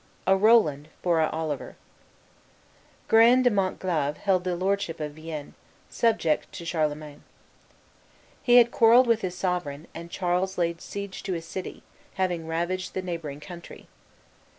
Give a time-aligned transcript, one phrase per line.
[0.25, 1.75] A ROLAND FOR AN OLIVER
[3.07, 5.53] Guerin de Montglave held the lordship of Vienne,
[5.91, 7.21] subject to Charlemagne.
[8.41, 11.83] He had quarrelled with his sovereign, and Charles laid siege to his city,
[12.15, 13.87] having ravaged the neighboring country.